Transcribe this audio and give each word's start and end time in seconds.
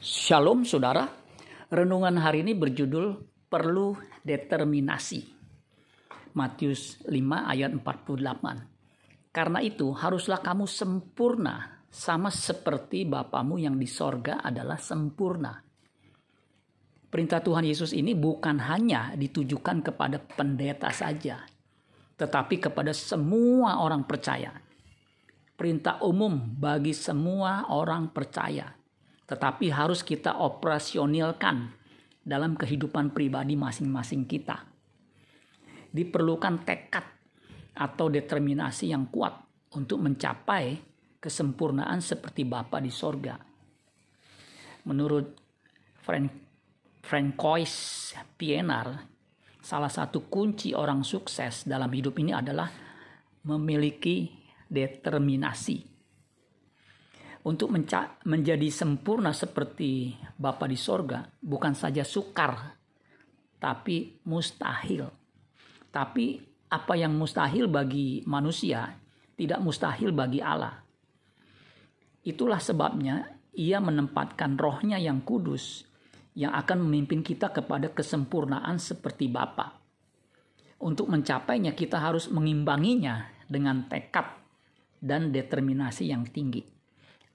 Shalom 0.00 0.64
saudara, 0.64 1.04
renungan 1.68 2.16
hari 2.24 2.40
ini 2.40 2.56
berjudul 2.56 3.20
Perlu 3.52 3.92
Determinasi. 4.24 5.20
Matius 6.32 7.04
5 7.04 7.20
ayat 7.44 7.68
48. 7.76 9.28
Karena 9.28 9.60
itu 9.60 9.92
haruslah 9.92 10.40
kamu 10.40 10.64
sempurna 10.64 11.84
sama 11.92 12.32
seperti 12.32 13.04
Bapamu 13.04 13.60
yang 13.60 13.76
di 13.76 13.84
sorga 13.84 14.40
adalah 14.40 14.80
sempurna. 14.80 15.52
Perintah 17.12 17.44
Tuhan 17.44 17.68
Yesus 17.68 17.92
ini 17.92 18.16
bukan 18.16 18.56
hanya 18.56 19.12
ditujukan 19.12 19.84
kepada 19.84 20.16
pendeta 20.16 20.88
saja, 20.96 21.44
tetapi 22.16 22.56
kepada 22.56 22.96
semua 22.96 23.84
orang 23.84 24.08
percaya. 24.08 24.64
Perintah 25.52 26.00
umum 26.00 26.40
bagi 26.56 26.96
semua 26.96 27.68
orang 27.68 28.08
percaya 28.16 28.79
tetapi 29.30 29.70
harus 29.70 30.02
kita 30.02 30.42
operasionalkan 30.42 31.70
dalam 32.26 32.58
kehidupan 32.58 33.14
pribadi 33.14 33.54
masing-masing 33.54 34.26
kita. 34.26 34.66
Diperlukan 35.94 36.66
tekad 36.66 37.06
atau 37.78 38.10
determinasi 38.10 38.90
yang 38.90 39.06
kuat 39.06 39.38
untuk 39.78 40.02
mencapai 40.02 40.82
kesempurnaan 41.22 42.02
seperti 42.02 42.42
Bapa 42.42 42.82
di 42.82 42.90
sorga. 42.90 43.38
Menurut 44.90 45.38
Frank, 46.02 46.26
Francois 46.98 47.70
Pienaar, 48.34 49.06
salah 49.62 49.92
satu 49.92 50.26
kunci 50.26 50.74
orang 50.74 51.06
sukses 51.06 51.62
dalam 51.70 51.92
hidup 51.94 52.18
ini 52.18 52.34
adalah 52.34 52.66
memiliki 53.46 54.26
determinasi 54.66 55.89
untuk 57.40 57.72
menjadi 58.24 58.68
sempurna 58.68 59.32
seperti 59.32 60.12
Bapa 60.36 60.68
di 60.68 60.76
sorga 60.76 61.24
bukan 61.40 61.72
saja 61.72 62.04
sukar 62.04 62.80
tapi 63.60 64.24
mustahil. 64.24 65.04
Tapi 65.92 66.40
apa 66.72 66.94
yang 66.96 67.12
mustahil 67.14 67.68
bagi 67.68 68.24
manusia 68.24 68.88
tidak 69.36 69.60
mustahil 69.60 70.12
bagi 70.16 70.40
Allah. 70.40 70.80
Itulah 72.24 72.60
sebabnya 72.60 73.28
ia 73.56 73.80
menempatkan 73.80 74.56
rohnya 74.56 74.96
yang 74.96 75.20
kudus 75.24 75.84
yang 76.36 76.56
akan 76.56 76.88
memimpin 76.88 77.20
kita 77.20 77.52
kepada 77.52 77.92
kesempurnaan 77.92 78.80
seperti 78.80 79.28
Bapa. 79.28 79.76
Untuk 80.80 81.12
mencapainya 81.12 81.76
kita 81.76 82.00
harus 82.00 82.32
mengimbanginya 82.32 83.28
dengan 83.44 83.84
tekad 83.90 84.40
dan 85.00 85.28
determinasi 85.28 86.08
yang 86.08 86.24
tinggi. 86.24 86.79